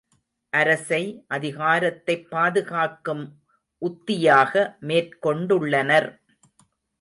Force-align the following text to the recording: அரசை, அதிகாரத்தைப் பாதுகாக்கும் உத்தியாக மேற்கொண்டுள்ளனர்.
அரசை, 0.53 1.25
அதிகாரத்தைப் 1.29 2.27
பாதுகாக்கும் 2.29 3.23
உத்தியாக 3.81 4.75
மேற்கொண்டுள்ளனர். 4.81 6.09